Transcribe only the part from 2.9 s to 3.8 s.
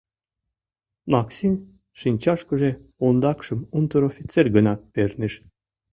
ондакшым